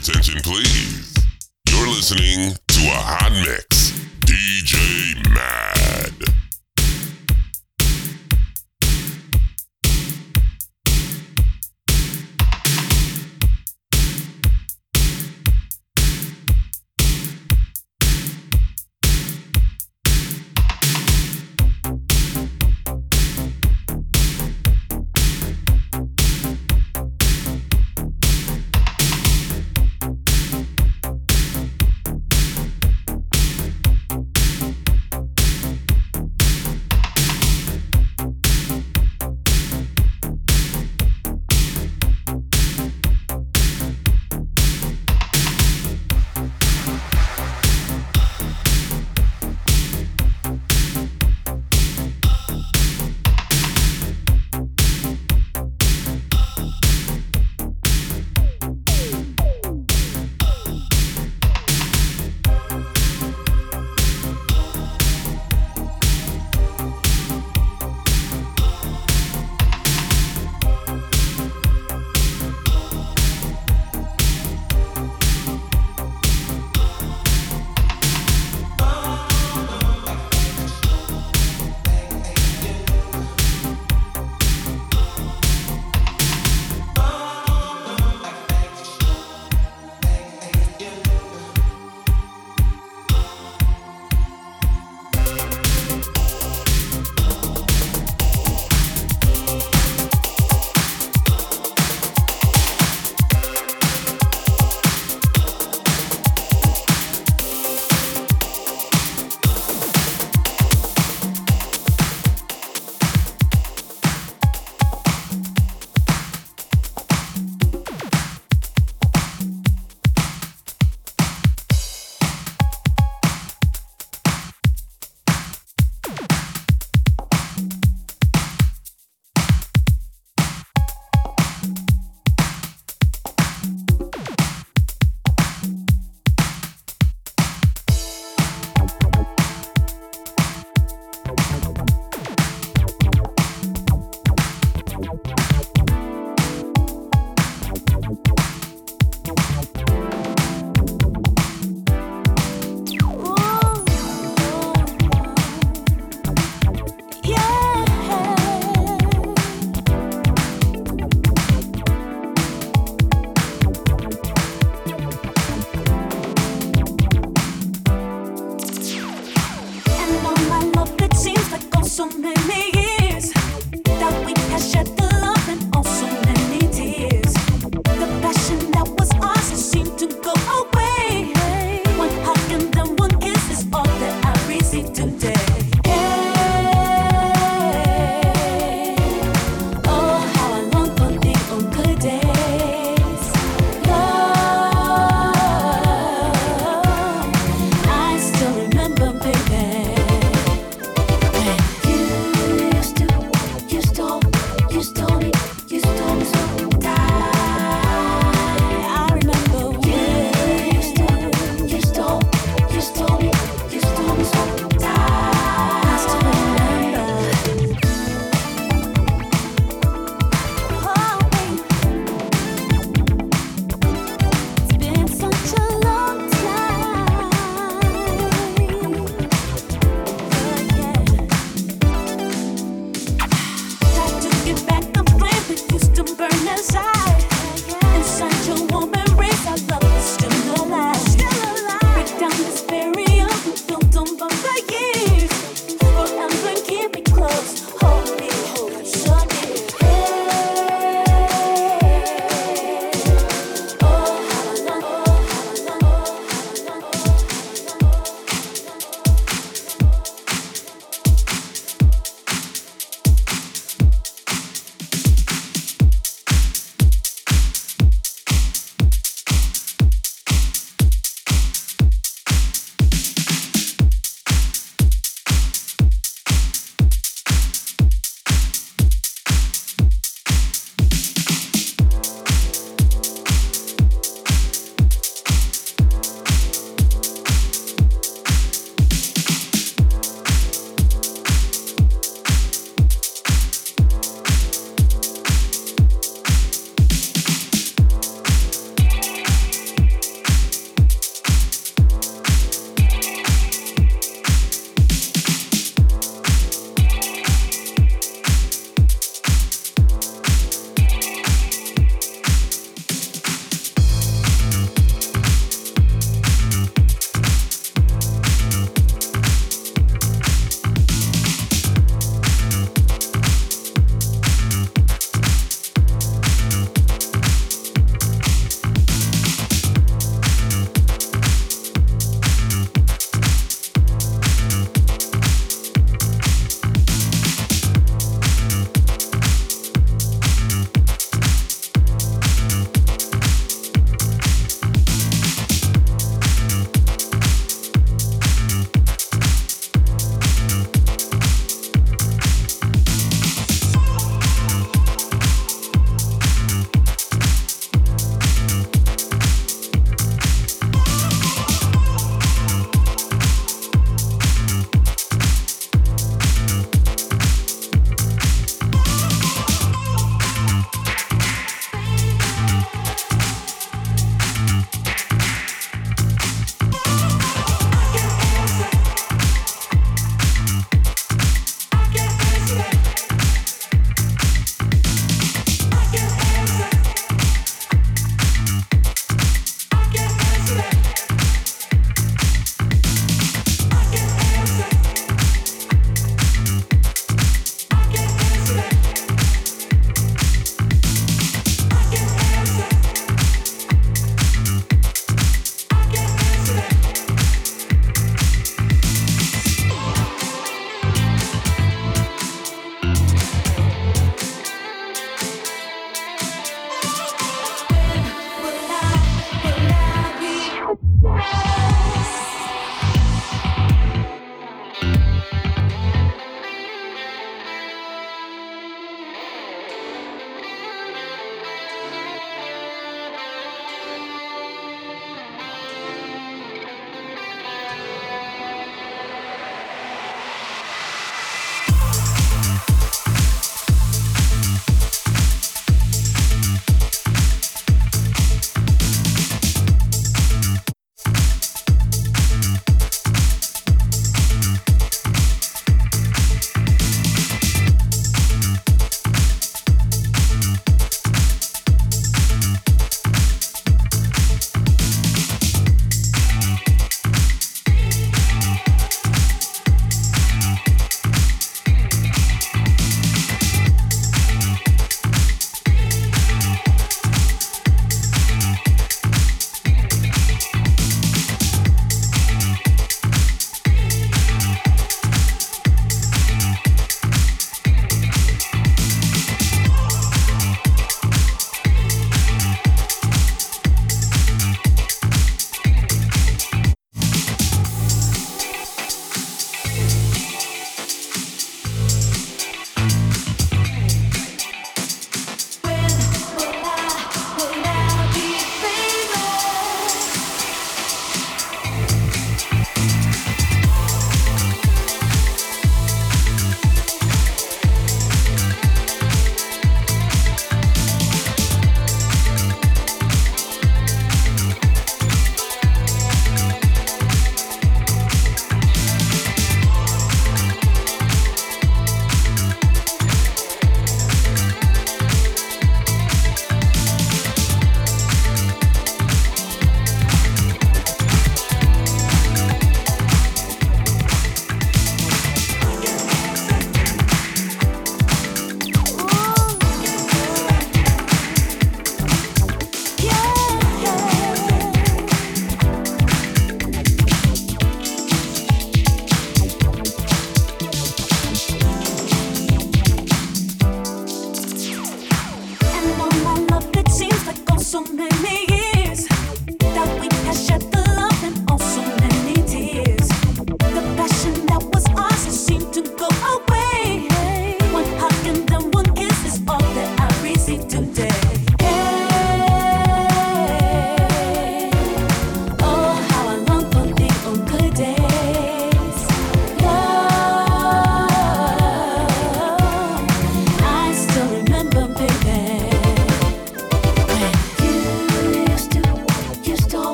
attention, 0.00 0.40
please. 0.40 1.14
You're 1.68 1.88
listening 1.88 2.54
to 2.68 2.80
a 2.86 3.00
hot 3.04 3.32
mix. 3.44 3.90
DJ 4.20 5.14
Mad. 5.28 6.49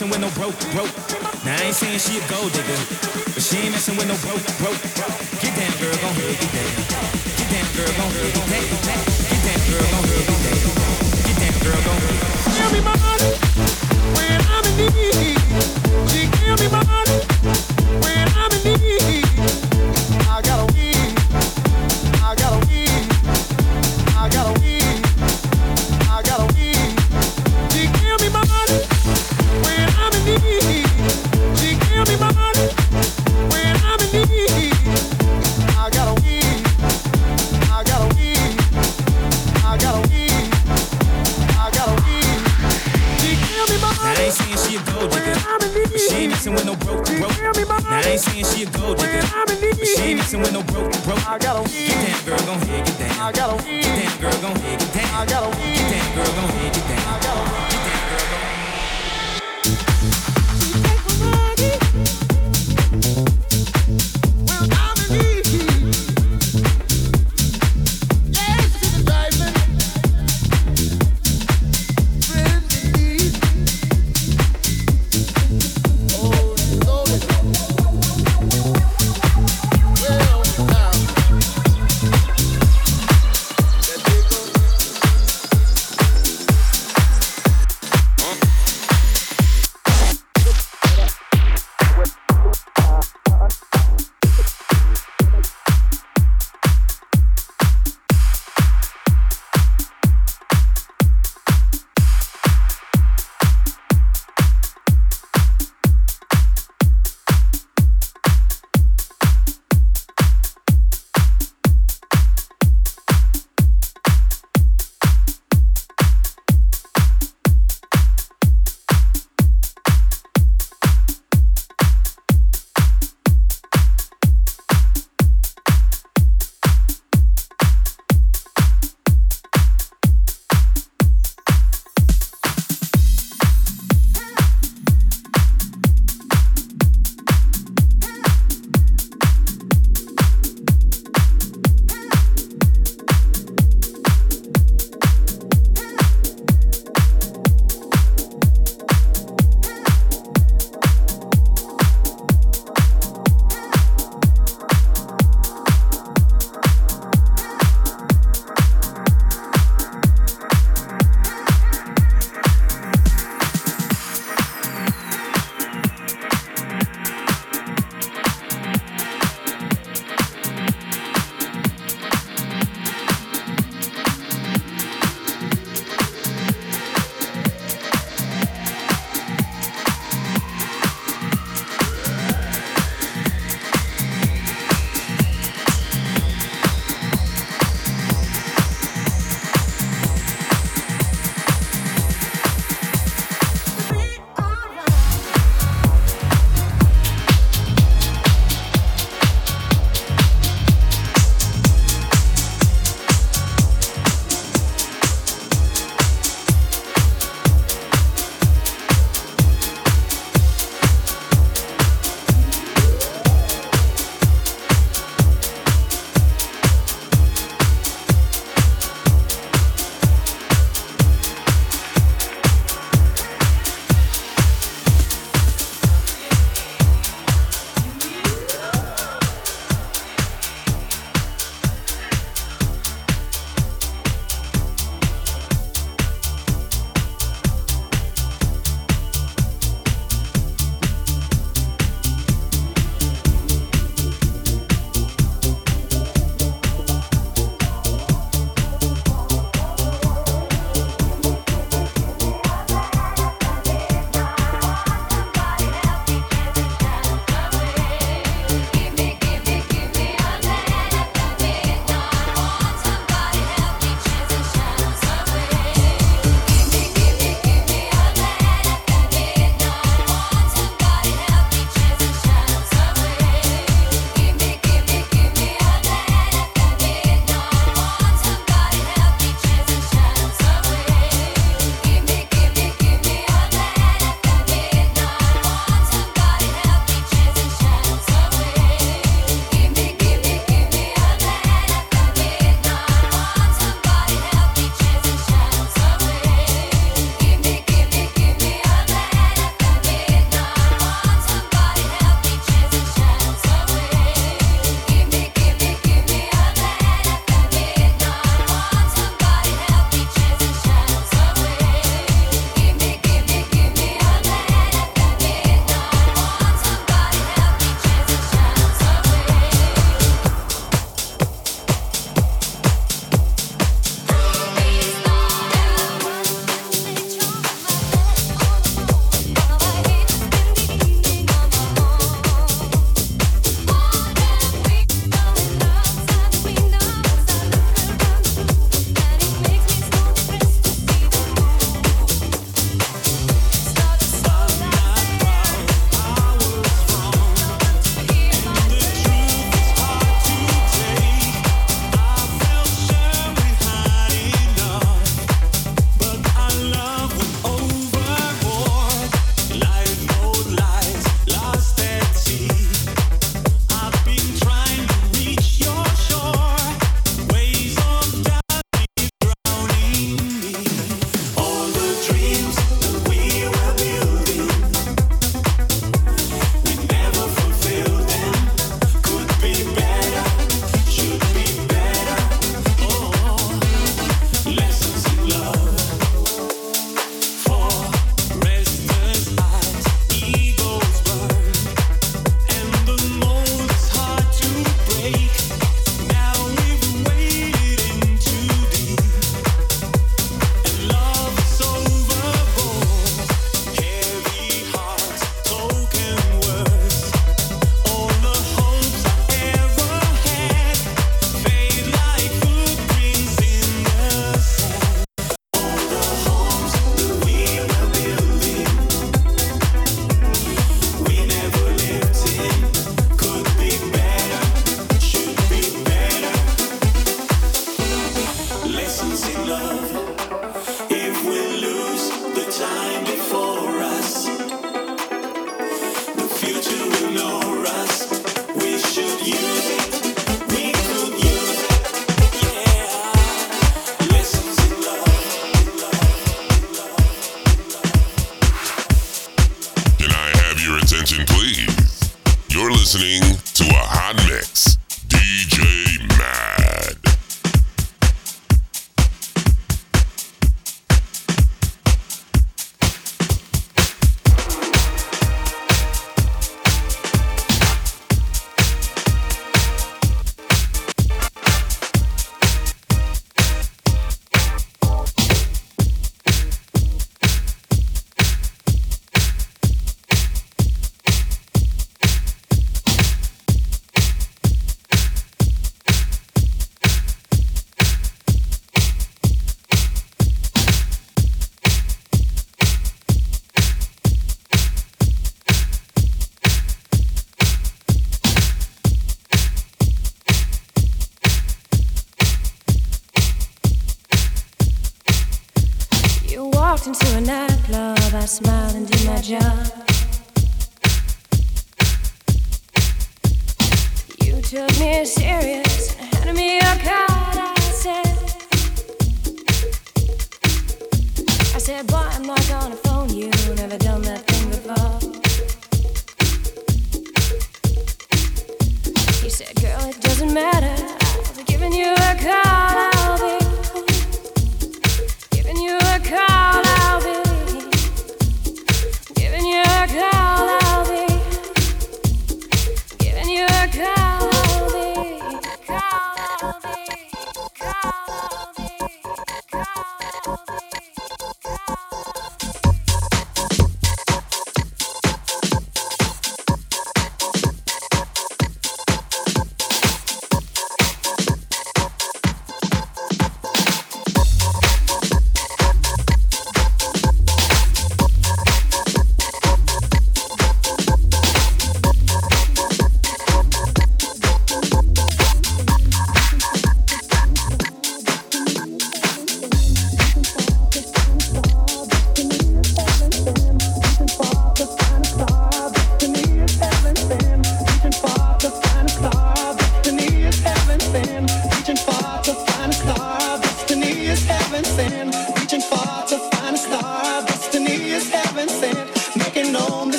messing 0.00 0.10
with 0.10 0.20
no 0.20 0.30
broke, 0.40 0.58
broke. 0.72 1.44
Now 1.44 1.56
I 1.56 1.64
ain't 1.64 1.74
saying 1.74 1.98
she 1.98 2.16
a 2.16 2.28
gold 2.28 2.52
digger, 2.52 2.78
but 3.34 3.42
she 3.42 3.58
ain't 3.58 3.72
messing 3.72 3.96
with 3.96 4.08
no 4.08 4.16
broke, 4.24 4.40
broke. 4.58 4.89